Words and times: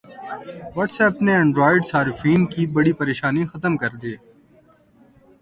what's 0.75 0.97
app 1.01 1.15
نے 1.25 1.33
Android 1.35 1.81
صارفین 1.85 2.41
کی 2.53 2.63
بڑی 2.75 2.93
پریشانی 2.99 3.43
ختم 3.51 3.73
کردی 3.77 4.13